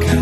[0.00, 0.21] 가까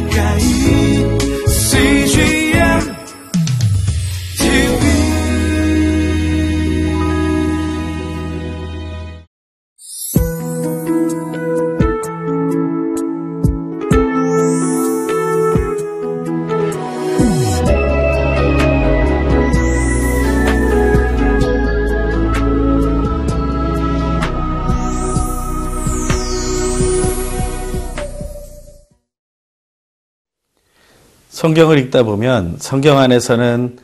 [31.41, 33.79] 성경을 읽다 보면 성경 안에서는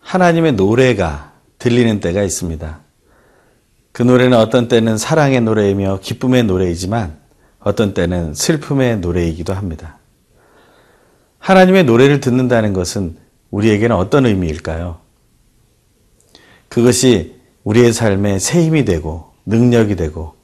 [0.00, 2.80] 하나님의 노래가 들리는 때가 있습니다.
[3.92, 7.16] 그 노래는 어떤 때는 사랑의 노래이며 기쁨의 노래이지만
[7.60, 9.98] 어떤 때는 슬픔의 노래이기도 합니다.
[11.38, 13.16] 하나님의 노래를 듣는다는 것은
[13.52, 14.98] 우리에게는 어떤 의미일까요?
[16.68, 20.34] 그것이 우리의 삶에 새 힘이 되고 능력이 되고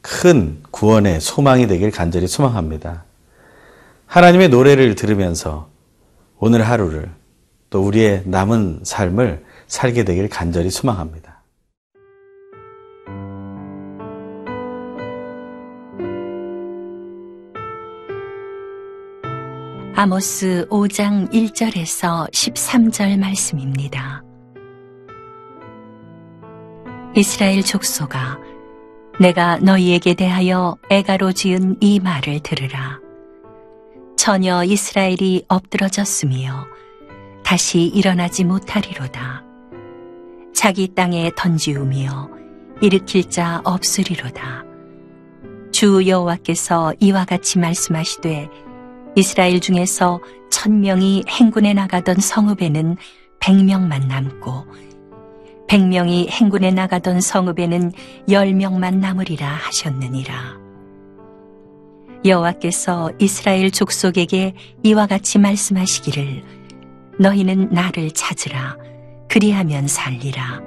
[0.00, 3.04] 큰 구원의 소망이 되길 간절히 소망합니다.
[4.06, 5.77] 하나님의 노래를 들으면서
[6.40, 7.10] 오늘 하루를
[7.68, 11.42] 또 우리의 남은 삶을 살게 되길 간절히 소망합니다.
[19.96, 24.22] 아모스 5장 1절에서 13절 말씀입니다.
[27.16, 28.38] 이스라엘 족속아,
[29.20, 33.07] 내가 너희에게 대하여 애가로 지은 이 말을 들으라.
[34.28, 36.66] 전혀 이스라엘이 엎드러졌으며
[37.42, 39.42] 다시 일어나지 못하리로다.
[40.54, 42.28] 자기 땅에 던지우며
[42.82, 44.64] 일으킬 자 없으리로다.
[45.72, 48.50] 주 여호와께서 이와 같이 말씀하시되
[49.16, 50.20] 이스라엘 중에서
[50.50, 52.98] 천 명이 행군에 나가던 성읍에는
[53.40, 54.66] 백 명만 남고
[55.68, 57.92] 백명이 행군에 나가던 성읍에는
[58.28, 60.67] 열명만 남으리라 하셨느니라.
[62.28, 66.44] 여호와께서 이스라엘 족속에게 이와 같이 말씀하시기를
[67.18, 68.76] 너희는 나를 찾으라.
[69.28, 70.60] 그리하면 살리라.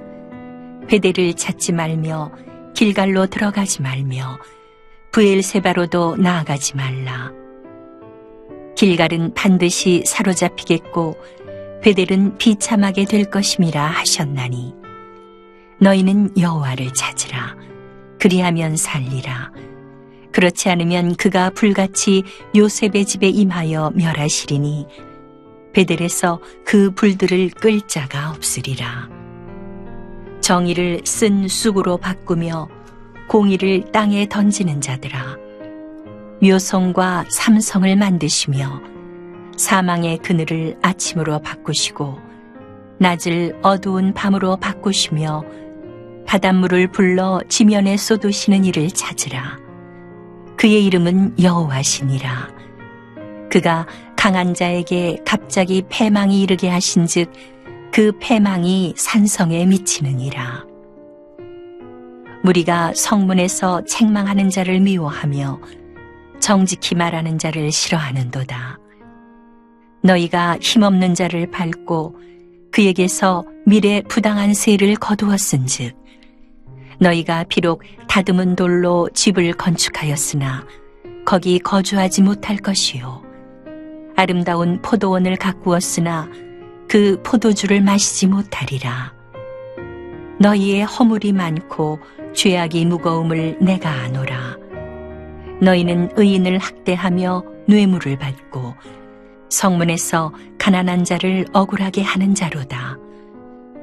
[0.87, 2.31] 베델을 찾지 말며
[2.75, 4.39] 길갈로 들어가지 말며
[5.11, 7.31] 부엘세바로도 나아가지 말라.
[8.75, 11.15] 길갈은 반드시 사로잡히겠고
[11.83, 14.73] 베델은 비참하게 될 것임이라 하셨나니
[15.79, 17.55] 너희는 여호와를 찾으라.
[18.19, 19.51] 그리하면 살리라
[20.31, 22.23] 그렇지 않으면 그가 불같이
[22.55, 24.87] 요셉의 집에 임하여 멸하시리니
[25.73, 29.09] 베델에서 그 불들을 끌 자가 없으리라.
[30.41, 32.67] 정의를 쓴 쑥으로 바꾸며
[33.27, 35.37] 공의를 땅에 던지는 자들아.
[36.41, 38.81] 묘성과 삼성을 만드시며
[39.55, 42.17] 사망의 그늘을 아침으로 바꾸시고
[42.99, 45.43] 낮을 어두운 밤으로 바꾸시며
[46.25, 49.70] 바닷물을 불러 지면에 쏟으시는 이를 찾으라.
[50.61, 52.49] 그의 이름은 여호와시니라.
[53.51, 57.31] 그가 강한 자에게 갑자기 패망이 이르게 하신즉
[57.91, 60.67] 그 패망이 산성에 미치느니라.
[62.43, 65.59] 무리가 성문에서 책망하는 자를 미워하며
[66.39, 68.77] 정직히 말하는 자를 싫어하는도다.
[70.03, 72.17] 너희가 힘없는 자를 밟고
[72.71, 75.99] 그에게서 미래 부당한 세를 거두었은즉
[76.99, 80.65] 너희가 비록 다듬은 돌로 집을 건축하였으나
[81.23, 83.23] 거기 거주하지 못할 것이요.
[84.17, 86.27] 아름다운 포도원을 가꾸었으나
[86.89, 89.13] 그 포도주를 마시지 못하리라.
[90.41, 91.99] 너희의 허물이 많고
[92.35, 94.57] 죄악이 무거움을 내가 아노라.
[95.61, 98.75] 너희는 의인을 학대하며 뇌물을 받고
[99.47, 102.97] 성문에서 가난한 자를 억울하게 하는 자로다.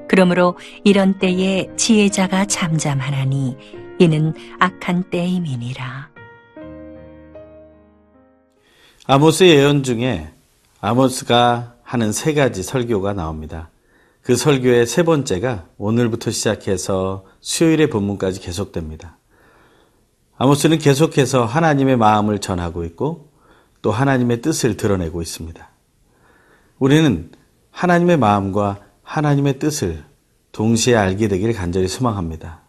[0.06, 6.10] 그러므로 이런 때에 지혜자가 잠잠하나니 이는 악한 때임이니라.
[9.06, 10.30] 아모스의 예언 중에
[10.80, 13.70] 아모스가 하는 세 가지 설교가 나옵니다.
[14.22, 19.16] 그 설교의 세 번째가 오늘부터 시작해서 수요일의 본문까지 계속됩니다.
[20.36, 23.32] 아모스는 계속해서 하나님의 마음을 전하고 있고
[23.82, 25.68] 또 하나님의 뜻을 드러내고 있습니다.
[26.78, 27.32] 우리는
[27.70, 30.04] 하나님의 마음과 하나님의 뜻을
[30.52, 32.67] 동시에 알게 되기를 간절히 소망합니다.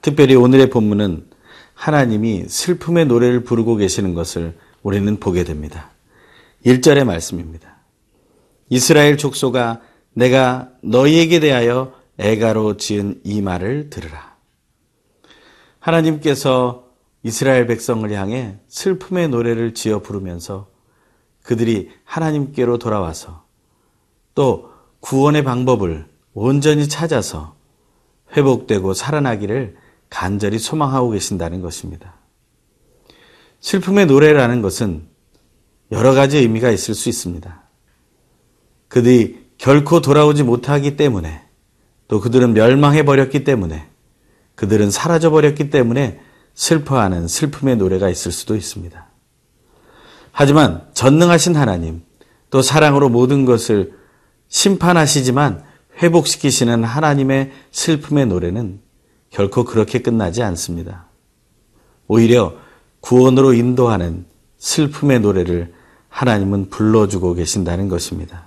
[0.00, 1.26] 특별히 오늘의 본문은
[1.74, 5.90] 하나님이 슬픔의 노래를 부르고 계시는 것을 우리는 보게 됩니다.
[6.64, 7.76] 1절의 말씀입니다.
[8.68, 9.80] 이스라엘 족소가
[10.12, 14.36] 내가 너희에게 대하여 애가로 지은 이 말을 들으라.
[15.78, 16.88] 하나님께서
[17.22, 20.68] 이스라엘 백성을 향해 슬픔의 노래를 지어 부르면서
[21.42, 23.44] 그들이 하나님께로 돌아와서
[24.34, 27.56] 또 구원의 방법을 온전히 찾아서
[28.36, 29.76] 회복되고 살아나기를
[30.10, 32.14] 간절히 소망하고 계신다는 것입니다.
[33.60, 35.06] 슬픔의 노래라는 것은
[35.90, 37.62] 여러 가지 의미가 있을 수 있습니다.
[38.88, 41.42] 그들이 결코 돌아오지 못하기 때문에
[42.06, 43.88] 또 그들은 멸망해 버렸기 때문에
[44.54, 46.20] 그들은 사라져 버렸기 때문에
[46.54, 49.06] 슬퍼하는 슬픔의 노래가 있을 수도 있습니다.
[50.32, 52.02] 하지만 전능하신 하나님
[52.50, 53.92] 또 사랑으로 모든 것을
[54.48, 55.62] 심판하시지만
[56.02, 58.80] 회복시키시는 하나님의 슬픔의 노래는
[59.30, 61.06] 결코 그렇게 끝나지 않습니다.
[62.06, 62.54] 오히려
[63.00, 64.26] 구원으로 인도하는
[64.58, 65.74] 슬픔의 노래를
[66.08, 68.46] 하나님은 불러주고 계신다는 것입니다.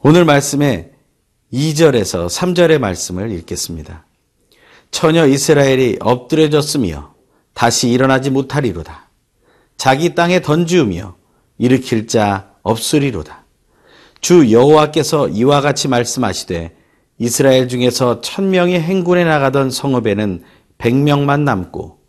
[0.00, 0.92] 오늘 말씀의
[1.52, 4.04] 2절에서 3절의 말씀을 읽겠습니다.
[4.90, 7.14] 처녀 이스라엘이 엎드려졌으며
[7.54, 9.10] 다시 일어나지 못하리로다.
[9.76, 11.16] 자기 땅에 던지우며
[11.58, 13.44] 일으킬 자 없으리로다.
[14.20, 16.76] 주 여호와께서 이와 같이 말씀하시되
[17.18, 20.42] 이스라엘 중에서 천명이 행군에 나가던 성읍에는
[20.78, 22.00] 백명만 남고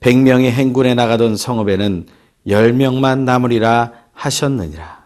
[0.00, 2.06] 백명이 행군에 나가던 성읍에는
[2.46, 5.02] 열명만 남으리라 하셨느니라.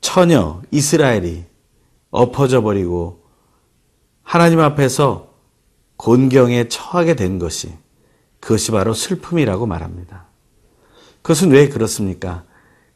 [0.00, 1.44] 처녀 이스라엘이
[2.10, 3.24] 엎어져 버리고
[4.22, 5.34] 하나님 앞에서
[5.96, 7.72] 곤경에 처하게 된 것이
[8.40, 10.26] 그것이 바로 슬픔이라고 말합니다.
[11.22, 12.44] 그것은 왜 그렇습니까?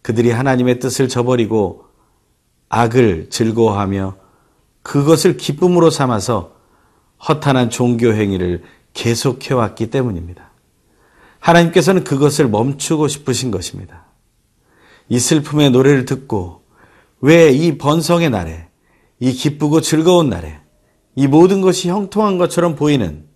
[0.03, 1.85] 그들이 하나님의 뜻을 저버리고
[2.69, 4.17] 악을 즐거워하며
[4.83, 6.53] 그것을 기쁨으로 삼아서
[7.29, 8.63] 허탄한 종교 행위를
[8.95, 10.51] 계속해 왔기 때문입니다.
[11.39, 14.07] 하나님께서는 그것을 멈추고 싶으신 것입니다.
[15.09, 16.63] 이 슬픔의 노래를 듣고
[17.21, 18.69] 왜 이 번성의 날에
[19.19, 20.59] 이 기쁘고 즐거운 날에
[21.15, 23.27] 이 모든 것이 형통한 것처럼 보이는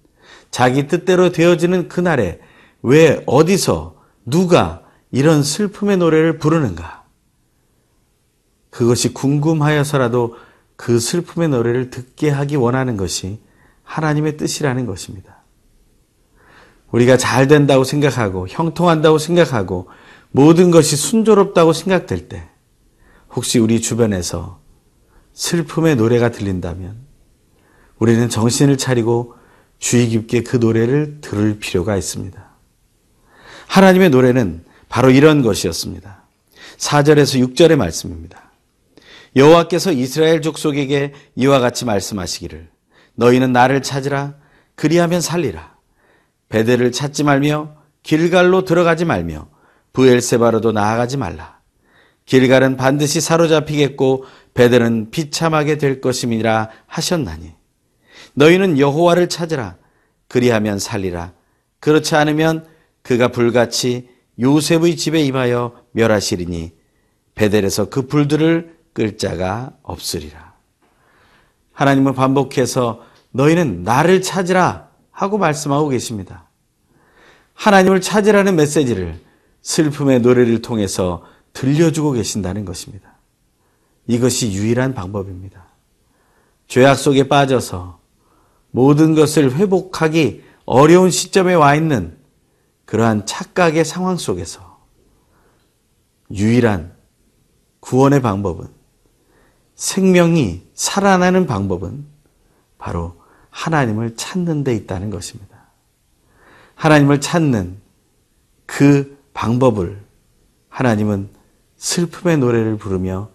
[0.51, 2.41] 자기 뜻대로 되어지는 그날에
[2.83, 7.05] 왜 어디서 누가 이런 슬픔의 노래를 부르는가?
[8.71, 10.37] 그것이 궁금하여서라도
[10.77, 13.41] 그 슬픔의 노래를 듣게 하기 원하는 것이
[13.83, 15.45] 하나님의 뜻이라는 것입니다.
[16.91, 19.89] 우리가 잘 된다고 생각하고 형통한다고 생각하고
[20.31, 22.49] 모든 것이 순조롭다고 생각될 때
[23.31, 24.61] 혹시 우리 주변에서
[25.33, 26.97] 슬픔의 노래가 들린다면
[27.99, 29.35] 우리는 정신을 차리고
[29.79, 32.43] 주의 깊게 그 노래를 들을 필요가 있습니다.
[33.67, 36.23] 하나님의 노래는 바로 이런 것이었습니다.
[36.79, 38.44] 4절에서 6절의 말씀입니다.
[39.37, 42.69] 여호와께서 이스라엘 족속에게 이와 같이 말씀하시기를
[43.15, 44.35] 너희는 나를 찾으라
[44.75, 45.75] 그리하면 살리라.
[46.49, 49.49] 베델을 찾지 말며 길갈로 들어가지 말며
[49.93, 51.61] 부엘세바로도 나아가지 말라.
[52.27, 57.53] 길갈은 반드시 사로잡히겠고 베델은 비참하게 될 것임이라 하셨나니.
[58.35, 59.77] 너희는 여호와를 찾으라
[60.29, 61.33] 그리하면 살리라.
[61.81, 62.67] 그렇지 않으면
[63.03, 64.09] 그가 불같이
[64.41, 66.73] 요셉의 집에 임하여 멸하시리니
[67.35, 70.55] 베델에서 그 불들을 끌 자가 없으리라.
[71.73, 73.03] 하나님은 반복해서
[73.33, 76.49] 너희는 나를 찾으라 하고 말씀하고 계십니다.
[77.53, 79.21] 하나님을 찾으라는 메시지를
[79.61, 83.15] 슬픔의 노래를 통해서 들려주고 계신다는 것입니다.
[84.07, 85.67] 이것이 유일한 방법입니다.
[86.69, 87.99] 죄악 속에 빠져서
[88.71, 92.17] 모든 것을 회복하기 어려운 시점에 와 있는
[92.85, 94.79] 그러한 착각의 상황 속에서
[96.33, 96.95] 유일한
[97.81, 98.84] 구원의 방법은
[99.75, 102.05] 생명이 살아나는 방법은
[102.79, 105.55] 바로 하나님을 찾는 데 있다는 것입니다.
[106.75, 107.79] 하나님을 찾는
[108.67, 110.03] 그 방법을
[110.69, 111.29] 하나님은
[111.77, 113.31] 슬픔의 노래를 부르며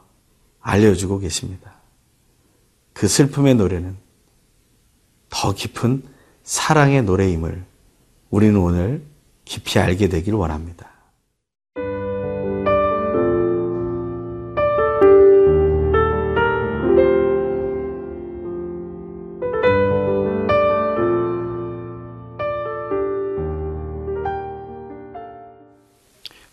[0.60, 1.74] 알려주고 계십니다.
[2.94, 3.96] 그 슬픔의 노래는
[5.30, 6.04] 더 깊은
[6.44, 7.64] 사랑의 노래임을
[8.30, 9.04] 우리는 오늘
[9.46, 10.90] 깊이 알게 되길 원합니다.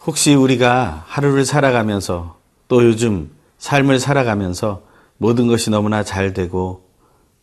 [0.07, 4.83] 혹시 우리가 하루를 살아가면서 또 요즘 삶을 살아가면서
[5.19, 6.89] 모든 것이 너무나 잘 되고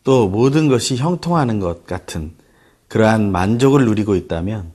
[0.02, 2.32] 또 모든 것이 형통하는 것 같은
[2.88, 4.72] 그러한 만족을 누리고 있다면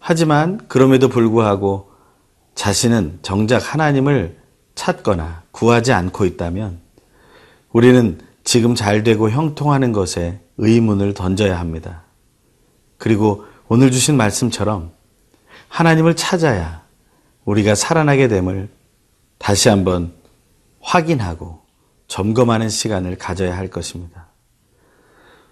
[0.00, 1.90] 하지만 그럼에도 불구하고
[2.56, 4.36] 자신은 정작 하나님을
[4.74, 6.80] 찾거나 구하지 않고 있다면
[7.70, 12.02] 우리는 지금 잘 되고 형통하는 것에 의문을 던져야 합니다.
[12.96, 14.90] 그리고 오늘 주신 말씀처럼
[15.68, 16.87] 하나님을 찾아야
[17.48, 18.68] 우리가 살아나게 됨을
[19.38, 20.12] 다시 한번
[20.80, 21.60] 확인하고
[22.06, 24.26] 점검하는 시간을 가져야 할 것입니다.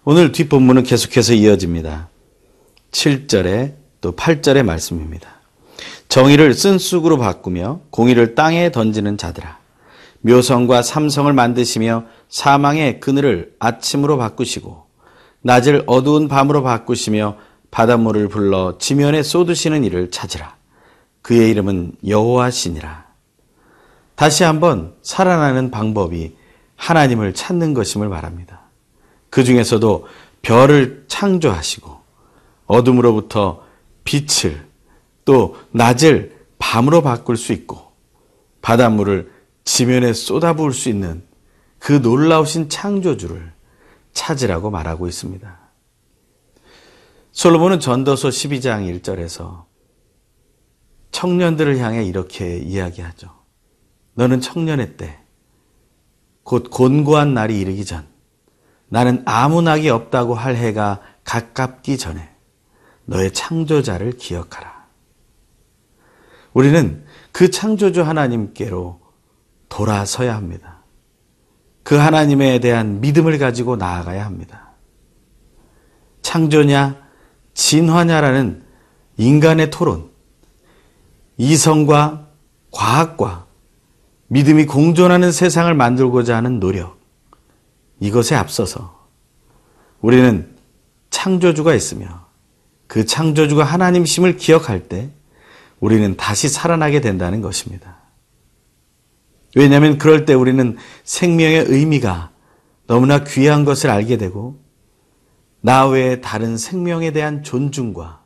[0.04, 2.10] 오늘 뒷본문은 계속해서 이어집니다.
[2.90, 5.36] 7절에 또 8절의 말씀입니다.
[6.08, 9.58] 정의를 쓴쑥으로 바꾸며 공의를 땅에 던지는 자들아.
[10.20, 14.84] 묘성과 삼성을 만드시며 사망의 그늘을 아침으로 바꾸시고
[15.40, 17.38] 낮을 어두운 밤으로 바꾸시며
[17.70, 20.55] 바닷물을 불러 지면에 쏟으시는 이를 찾으라.
[21.26, 23.04] 그의 이름은 여호와시니라.
[24.14, 26.36] 다시 한번 살아나는 방법이
[26.76, 28.60] 하나님을 찾는 것임을 말합니다.
[29.28, 30.06] 그 중에서도
[30.42, 32.00] 별을 창조하시고
[32.66, 33.64] 어둠으로부터
[34.04, 34.68] 빛을
[35.24, 37.90] 또 낮을 밤으로 바꿀 수 있고
[38.62, 39.28] 바닷물을
[39.64, 41.24] 지면에 쏟아부을 수 있는
[41.80, 43.52] 그 놀라우신 창조주를
[44.12, 45.58] 찾으라고 말하고 있습니다.
[47.32, 49.64] 솔로몬은 전도서 12장 1절에서
[51.16, 53.30] 청년들을 향해 이렇게 이야기하죠.
[54.16, 55.18] 너는 청년의 때,
[56.42, 58.06] 곧 곤고한 날이 이르기 전,
[58.88, 62.28] 나는 아무 낙이 없다고 할 해가 가깝기 전에
[63.06, 64.88] 너의 창조자를 기억하라.
[66.52, 69.00] 우리는 그 창조주 하나님께로
[69.70, 70.82] 돌아서야 합니다.
[71.82, 74.72] 그 하나님에 대한 믿음을 가지고 나아가야 합니다.
[76.20, 77.02] 창조냐,
[77.54, 78.64] 진화냐라는
[79.16, 80.14] 인간의 토론,
[81.38, 82.28] 이성과
[82.70, 83.46] 과학과
[84.28, 86.98] 믿음이 공존하는 세상을 만들고자 하는 노력,
[88.00, 89.06] 이것에 앞서서
[90.00, 90.54] 우리는
[91.10, 92.26] 창조주가 있으며
[92.86, 95.10] 그 창조주가 하나님심을 기억할 때
[95.80, 97.96] 우리는 다시 살아나게 된다는 것입니다.
[99.54, 102.30] 왜냐하면 그럴 때 우리는 생명의 의미가
[102.86, 104.58] 너무나 귀한 것을 알게 되고
[105.60, 108.22] 나 외에 다른 생명에 대한 존중과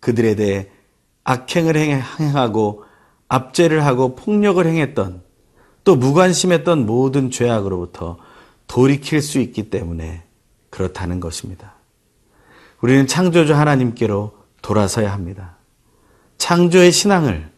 [0.00, 0.68] 그들에 대해
[1.24, 2.84] 악행을 행하고
[3.28, 5.22] 압제를 하고 폭력을 행했던
[5.84, 8.18] 또 무관심했던 모든 죄악으로부터
[8.66, 10.24] 돌이킬 수 있기 때문에
[10.70, 11.74] 그렇다는 것입니다.
[12.80, 15.56] 우리는 창조주 하나님께로 돌아서야 합니다.
[16.38, 17.50] 창조의 신앙을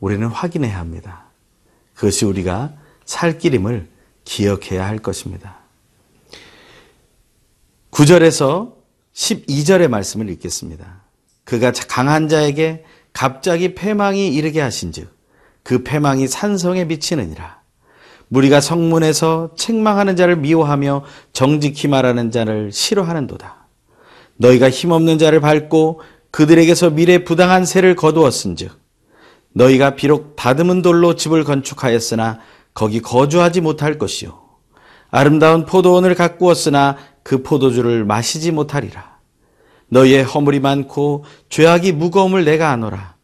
[0.00, 1.24] 우리는 확인해야 합니다.
[1.94, 2.72] 그것이 우리가
[3.04, 3.88] 살 길임을
[4.24, 5.58] 기억해야 할 것입니다.
[7.90, 8.74] 9절에서
[9.12, 11.02] 12절의 말씀을 읽겠습니다.
[11.44, 15.14] 그가 강한 자에게 갑자기 패망이 이르게 하신즉
[15.62, 17.60] 그 패망이 산성에 비치느니라.
[18.28, 23.66] 무리가 성문에서 책망하는 자를 미워하며 정직히 말하는 자를 싫어하는도다.
[24.36, 26.00] 너희가 힘없는 자를 밟고
[26.30, 28.70] 그들에게서 미래 부당한 세를 거두었은즉
[29.52, 32.38] 너희가 비록 다듬은 돌로 집을 건축하였으나
[32.72, 34.40] 거기 거주하지 못할 것이요
[35.10, 39.18] 아름다운 포도원을 가꾸었으나 그 포도주를 마시지 못하리라
[39.90, 43.14] 너희의 허물이 많고 죄악이 무거움을 내가 아노라.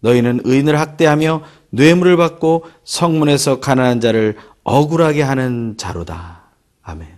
[0.00, 6.42] 너희는 의인을 학대하며 뇌물을 받고 성문에서 가난한 자를 억울하게 하는 자로다.
[6.82, 7.08] 아멘.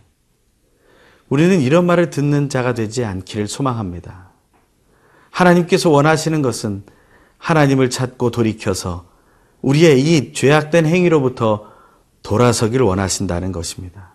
[1.28, 4.30] 우리는 이런 말을 듣는 자가 되지 않기를 소망합니다.
[5.30, 6.84] 하나님께서 원하시는 것은
[7.36, 9.06] 하나님을 찾고 돌이켜서
[9.60, 11.70] 우리의 이 죄악된 행위로부터
[12.22, 14.14] 돌아서기를 원하신다는 것입니다.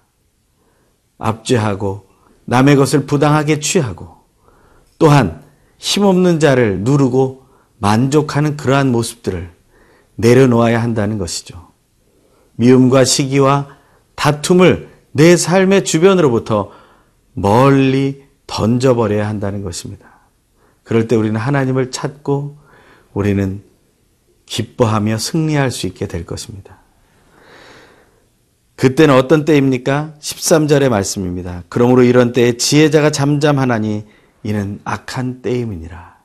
[1.20, 2.08] 압죄하고
[2.46, 4.23] 남의 것을 부당하게 취하고
[5.04, 5.44] 또한
[5.80, 7.44] 힘없는 자를 누르고
[7.78, 9.50] 만족하는 그러한 모습들을
[10.16, 11.68] 내려놓아야 한다는 것이죠.
[12.56, 13.68] 미움과 시기와
[14.16, 16.72] 다툼을 내 삶의 주변으로부터
[17.34, 20.08] 멀리 던져버려야 한다는 것입니다.
[20.84, 22.60] 그럴 때 우리는 하나님을 찾고
[23.12, 23.62] 우리는
[24.46, 26.78] 기뻐하며 승리할 수 있게 될 것입니다.
[28.78, 30.14] 그때는 어떤 때입니까?
[30.22, 31.64] 13절의 말씀입니다.
[31.68, 34.06] 그러므로 이런 때에 지혜자가 잠잠하나니
[34.44, 36.18] 이는 악한 때임이니라.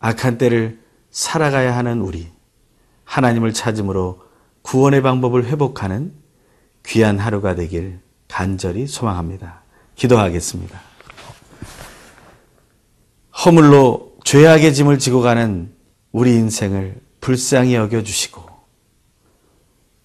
[0.00, 0.80] 악한 때를
[1.10, 2.28] 살아가야 하는 우리,
[3.04, 4.22] 하나님을 찾음으로
[4.62, 6.12] 구원의 방법을 회복하는
[6.84, 9.62] 귀한 하루가 되길 간절히 소망합니다.
[9.96, 10.80] 기도하겠습니다.
[13.44, 15.72] 허물로 죄악의 짐을 지고 가는
[16.12, 18.42] 우리 인생을 불쌍히 여겨주시고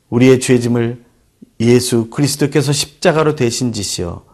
[0.10, 1.04] 우리의 죄짐을
[1.60, 4.26] 예수 그리스도께서 십자가로 대신 지시어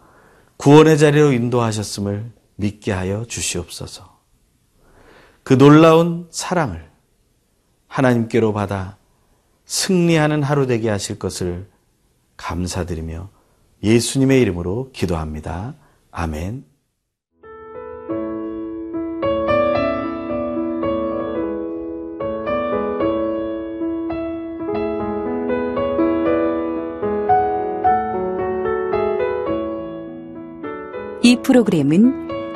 [0.56, 2.32] 구원의 자리로 인도하셨음을
[2.62, 4.20] 믿게 하여 주시옵소서.
[5.42, 6.88] 그 놀라운 사랑을
[7.88, 8.96] 하나님께로 받아
[9.66, 11.68] 승리하는 하루 되게 하실 것을
[12.36, 13.28] 감사드리며
[13.82, 15.74] 예수님의 이름으로 기도합니다.
[16.12, 16.64] 아멘.
[31.24, 32.21] 이 프로그램은